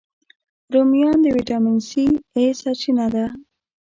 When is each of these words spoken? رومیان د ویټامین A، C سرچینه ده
رومیان 0.73 1.17
د 1.21 1.25
ویټامین 1.35 1.77
A، 2.01 2.03
C 2.39 2.41
سرچینه 2.61 3.05
ده 3.13 3.25